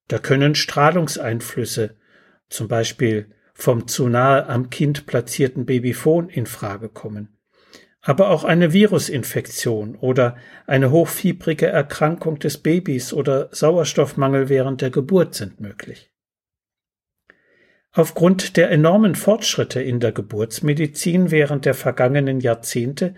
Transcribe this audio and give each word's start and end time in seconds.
Da 0.08 0.19
können 0.19 0.56
Strahlungseinflüsse, 0.56 1.95
zum 2.50 2.67
Beispiel 2.67 3.31
vom 3.53 3.88
zu 3.88 4.08
nahe 4.08 4.47
am 4.47 4.69
Kind 4.69 5.08
platzierten 5.08 5.66
Babyphon 5.66 6.30
in 6.30 6.45
Frage 6.45 6.89
kommen 6.89 7.34
aber 8.05 8.29
auch 8.29 8.43
eine 8.43 8.71
Virusinfektion 8.71 9.95
oder 9.95 10.37
eine 10.67 10.91
hochfiebrige 10.91 11.65
Erkrankung 11.65 12.37
des 12.37 12.59
Babys 12.59 13.11
oder 13.11 13.49
Sauerstoffmangel 13.51 14.47
während 14.47 14.81
der 14.81 14.91
Geburt 14.91 15.33
sind 15.33 15.59
möglich. 15.59 16.11
Aufgrund 17.91 18.57
der 18.57 18.69
enormen 18.69 19.15
Fortschritte 19.15 19.81
in 19.81 19.99
der 19.99 20.11
Geburtsmedizin 20.11 21.31
während 21.31 21.65
der 21.65 21.73
vergangenen 21.73 22.41
Jahrzehnte 22.41 23.15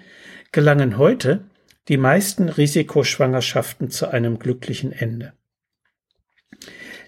gelangen 0.53 0.97
heute 0.97 1.43
die 1.89 1.97
meisten 1.97 2.47
Risikoschwangerschaften 2.47 3.89
zu 3.89 4.07
einem 4.07 4.39
glücklichen 4.39 4.93
Ende. 4.93 5.33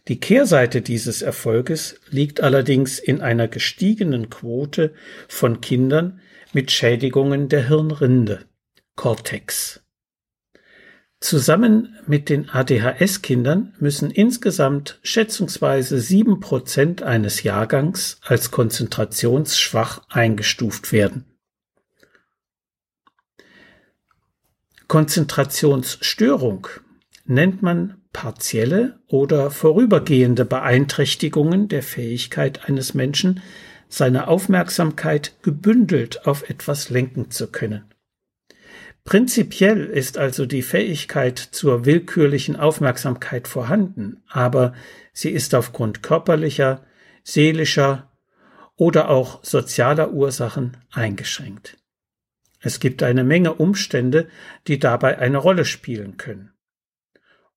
Die 0.09 0.20
Kehrseite 0.20 0.81
dieses 0.81 1.22
Erfolges 1.22 2.02
liegt 2.09 2.42
allerdings 2.42 2.97
in 2.97 3.22
einer 3.22 3.47
gestiegenen 3.47 4.31
Quote 4.31 4.96
von 5.28 5.62
Kindern, 5.62 6.20
mit 6.52 6.72
Schädigungen 6.72 7.47
der 7.47 7.68
Hirnrinde 7.68 8.46
(Cortex). 8.96 9.81
Zusammen 11.19 11.96
mit 12.08 12.30
den 12.30 12.50
ADHS-Kindern 12.50 13.75
müssen 13.80 14.09
insgesamt 14.09 15.00
schätzungsweise 15.03 16.00
sieben 16.00 16.40
Prozent 16.40 17.03
eines 17.03 17.44
Jahrgangs 17.44 18.19
als 18.24 18.50
konzentrationsschwach 18.50 20.02
eingestuft 20.09 20.92
werden. 20.92 21.25
Konzentrationsstörung 24.88 26.68
nennt 27.25 27.62
man 27.62 27.99
partielle 28.14 29.00
oder 29.08 29.52
vorübergehende 29.52 30.46
Beeinträchtigungen 30.46 31.68
der 31.68 31.84
Fähigkeit 31.84 32.68
eines 32.68 32.94
Menschen, 32.94 33.42
seine 33.88 34.28
Aufmerksamkeit 34.28 35.34
gebündelt 35.42 36.25
auf 36.28 36.50
etwas 36.50 36.90
lenken 36.90 37.31
zu 37.31 37.52
können. 37.52 37.86
Prinzipiell 39.03 39.86
ist 39.86 40.18
also 40.18 40.46
die 40.46 40.62
Fähigkeit 40.62 41.40
zur 41.40 41.86
willkürlichen 41.86 42.56
Aufmerksamkeit 42.56 43.48
vorhanden, 43.48 44.22
aber 44.28 44.74
sie 45.14 45.31
ist 45.31 45.56
aufgrund 45.56 46.03
körperlicher, 46.03 46.86
seelischer 47.24 48.12
oder 48.75 49.09
auch 49.09 49.44
sozialer 49.44 50.14
Ursachen 50.14 50.78
eingeschränkt. 50.92 51.78
Es 52.62 52.80
gibt 52.80 53.02
eine 53.03 53.24
Menge 53.24 53.53
Umstände, 53.53 54.28
die 54.68 54.80
dabei 54.80 55.18
eine 55.18 55.38
Rolle 55.38 55.66
spielen 55.66 56.18
können. 56.18 56.52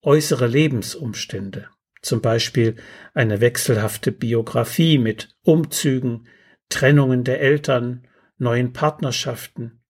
Äußere 0.02 0.46
Lebensumstände, 0.46 1.68
zum 2.00 2.20
Beispiel 2.20 2.76
eine 3.14 3.40
wechselhafte 3.40 4.10
Biografie 4.12 4.98
mit 4.98 5.36
Umzügen, 5.44 6.26
Trennungen 6.68 7.22
der 7.24 7.40
Eltern, 7.40 8.06
neuen 8.36 8.72
Partnerschaften 8.72 9.80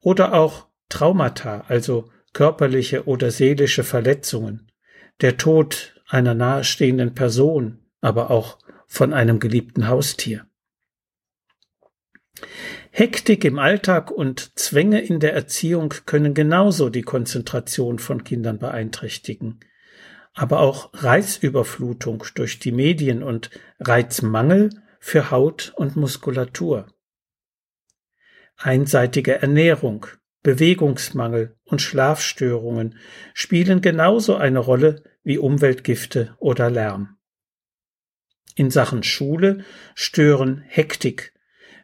oder 0.00 0.34
auch 0.34 0.66
Traumata, 0.88 1.64
also 1.68 2.10
körperliche 2.32 3.06
oder 3.06 3.30
seelische 3.30 3.84
Verletzungen, 3.84 4.70
der 5.20 5.36
Tod 5.36 6.00
einer 6.06 6.34
nahestehenden 6.34 7.14
Person, 7.14 7.78
aber 8.00 8.30
auch 8.30 8.58
von 8.86 9.12
einem 9.12 9.38
geliebten 9.38 9.88
Haustier. 9.88 10.46
Hektik 12.90 13.44
im 13.44 13.58
Alltag 13.58 14.10
und 14.10 14.58
Zwänge 14.58 15.00
in 15.00 15.20
der 15.20 15.32
Erziehung 15.32 15.94
können 16.06 16.34
genauso 16.34 16.90
die 16.90 17.02
Konzentration 17.02 17.98
von 17.98 18.24
Kindern 18.24 18.58
beeinträchtigen 18.58 19.60
aber 20.34 20.60
auch 20.60 20.90
Reizüberflutung 20.94 22.24
durch 22.34 22.58
die 22.58 22.72
Medien 22.72 23.22
und 23.22 23.50
Reizmangel 23.78 24.70
für 24.98 25.30
Haut 25.30 25.72
und 25.76 25.96
Muskulatur. 25.96 26.86
Einseitige 28.56 29.40
Ernährung, 29.40 30.06
Bewegungsmangel 30.42 31.56
und 31.64 31.82
Schlafstörungen 31.82 32.98
spielen 33.34 33.80
genauso 33.80 34.36
eine 34.36 34.58
Rolle 34.58 35.02
wie 35.22 35.38
Umweltgifte 35.38 36.36
oder 36.38 36.70
Lärm. 36.70 37.16
In 38.54 38.70
Sachen 38.70 39.02
Schule 39.02 39.64
stören 39.94 40.62
Hektik, 40.66 41.32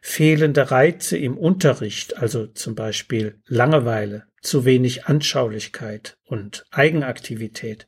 fehlende 0.01 0.71
Reize 0.71 1.17
im 1.17 1.37
Unterricht, 1.37 2.17
also 2.17 2.47
zum 2.47 2.75
Beispiel 2.75 3.41
Langeweile, 3.45 4.25
zu 4.41 4.65
wenig 4.65 5.05
Anschaulichkeit 5.05 6.17
und 6.25 6.65
Eigenaktivität, 6.71 7.87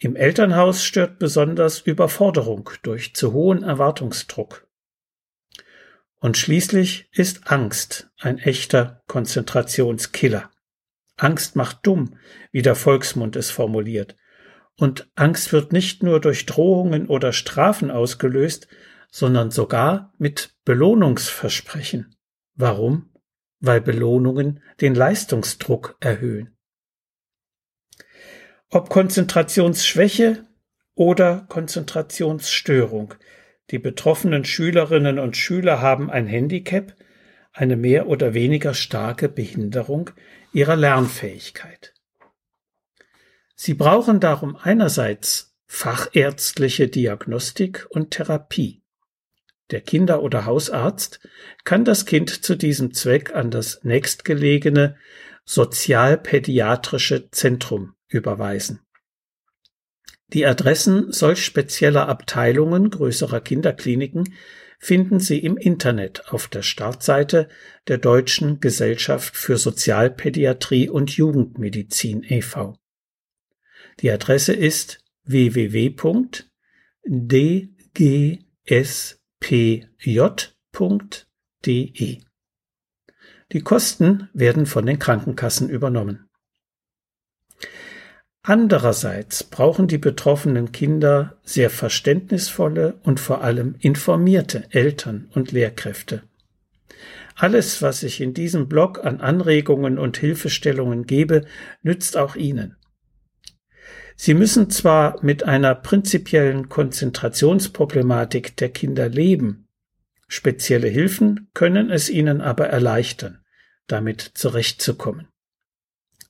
im 0.00 0.14
Elternhaus 0.14 0.84
stört 0.84 1.18
besonders 1.18 1.80
Überforderung 1.80 2.70
durch 2.84 3.14
zu 3.14 3.32
hohen 3.32 3.64
Erwartungsdruck. 3.64 4.68
Und 6.20 6.36
schließlich 6.36 7.08
ist 7.10 7.50
Angst 7.50 8.08
ein 8.20 8.38
echter 8.38 9.02
Konzentrationskiller. 9.08 10.50
Angst 11.16 11.56
macht 11.56 11.78
dumm, 11.82 12.16
wie 12.52 12.62
der 12.62 12.76
Volksmund 12.76 13.34
es 13.34 13.50
formuliert. 13.50 14.16
Und 14.76 15.10
Angst 15.16 15.52
wird 15.52 15.72
nicht 15.72 16.04
nur 16.04 16.20
durch 16.20 16.46
Drohungen 16.46 17.08
oder 17.08 17.32
Strafen 17.32 17.90
ausgelöst, 17.90 18.68
sondern 19.10 19.50
sogar 19.50 20.12
mit 20.18 20.54
Belohnungsversprechen. 20.64 22.14
Warum? 22.54 23.10
Weil 23.60 23.80
Belohnungen 23.80 24.62
den 24.80 24.94
Leistungsdruck 24.94 25.96
erhöhen. 26.00 26.56
Ob 28.70 28.90
Konzentrationsschwäche 28.90 30.46
oder 30.94 31.46
Konzentrationsstörung. 31.48 33.14
Die 33.70 33.78
betroffenen 33.78 34.44
Schülerinnen 34.44 35.18
und 35.18 35.36
Schüler 35.36 35.80
haben 35.80 36.10
ein 36.10 36.26
Handicap, 36.26 36.94
eine 37.52 37.76
mehr 37.76 38.08
oder 38.08 38.34
weniger 38.34 38.74
starke 38.74 39.28
Behinderung 39.28 40.10
ihrer 40.52 40.76
Lernfähigkeit. 40.76 41.94
Sie 43.54 43.74
brauchen 43.74 44.20
darum 44.20 44.56
einerseits 44.56 45.56
fachärztliche 45.66 46.88
Diagnostik 46.88 47.86
und 47.90 48.12
Therapie. 48.12 48.82
Der 49.70 49.80
Kinder- 49.80 50.22
oder 50.22 50.46
Hausarzt 50.46 51.20
kann 51.64 51.84
das 51.84 52.06
Kind 52.06 52.30
zu 52.30 52.56
diesem 52.56 52.94
Zweck 52.94 53.34
an 53.34 53.50
das 53.50 53.84
nächstgelegene 53.84 54.96
sozialpädiatrische 55.44 57.30
Zentrum 57.30 57.94
überweisen. 58.08 58.80
Die 60.28 60.44
Adressen 60.44 61.10
solch 61.10 61.44
spezieller 61.44 62.08
Abteilungen 62.08 62.90
größerer 62.90 63.40
Kinderkliniken 63.40 64.34
finden 64.78 65.20
Sie 65.20 65.38
im 65.38 65.56
Internet 65.56 66.28
auf 66.28 66.48
der 66.48 66.62
Startseite 66.62 67.48
der 67.88 67.98
Deutschen 67.98 68.60
Gesellschaft 68.60 69.36
für 69.36 69.56
Sozialpädiatrie 69.56 70.88
und 70.88 71.10
Jugendmedizin 71.10 72.22
e.V. 72.22 72.78
Die 74.00 74.10
Adresse 74.10 74.52
ist 74.52 75.02
www.dgspj.de. 79.40 82.18
Die 83.52 83.60
Kosten 83.60 84.28
werden 84.32 84.66
von 84.66 84.86
den 84.86 84.98
Krankenkassen 84.98 85.70
übernommen. 85.70 86.28
Andererseits 88.42 89.44
brauchen 89.44 89.86
die 89.88 89.98
betroffenen 89.98 90.72
Kinder 90.72 91.38
sehr 91.42 91.70
verständnisvolle 91.70 92.98
und 93.02 93.20
vor 93.20 93.42
allem 93.42 93.76
informierte 93.78 94.64
Eltern 94.70 95.30
und 95.34 95.52
Lehrkräfte. 95.52 96.22
Alles, 97.34 97.82
was 97.82 98.02
ich 98.02 98.20
in 98.20 98.34
diesem 98.34 98.68
Blog 98.68 99.04
an 99.04 99.20
Anregungen 99.20 99.98
und 99.98 100.16
Hilfestellungen 100.16 101.04
gebe, 101.04 101.44
nützt 101.82 102.16
auch 102.16 102.36
Ihnen. 102.36 102.77
Sie 104.20 104.34
müssen 104.34 104.68
zwar 104.68 105.24
mit 105.24 105.44
einer 105.44 105.76
prinzipiellen 105.76 106.68
Konzentrationsproblematik 106.68 108.56
der 108.56 108.70
Kinder 108.70 109.08
leben, 109.08 109.68
spezielle 110.26 110.88
Hilfen 110.88 111.48
können 111.54 111.88
es 111.88 112.10
ihnen 112.10 112.40
aber 112.40 112.66
erleichtern, 112.66 113.44
damit 113.86 114.20
zurechtzukommen. 114.34 115.28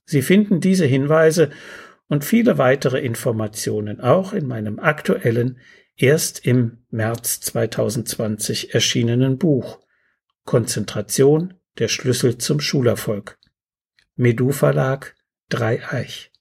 Sie 0.05 0.21
finden 0.21 0.61
diese 0.61 0.85
Hinweise 0.85 1.49
und 2.09 2.27
viele 2.27 2.59
weitere 2.59 3.01
Informationen 3.01 4.01
auch 4.01 4.35
in 4.35 4.47
meinem 4.47 4.79
aktuellen, 4.79 5.59
erst 5.97 6.45
im 6.47 6.85
März 6.91 7.41
2020 7.41 8.75
erschienenen 8.75 9.39
Buch 9.39 9.81
Konzentration, 10.45 11.55
der 11.79 11.89
Schlüssel 11.89 12.37
zum 12.37 12.61
Schulerfolg. 12.61 13.39
Medu 14.15 14.53
Verlag 14.53 15.17
Dreieich. 15.49 16.33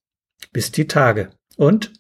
Bis 0.52 0.72
die 0.72 0.88
Tage 0.88 1.32
und 1.58 1.94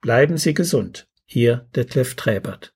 bleiben 0.00 0.38
Sie 0.38 0.54
gesund. 0.54 1.06
Ihr 1.26 1.68
Detlef 1.76 2.14
Träbert. 2.16 2.74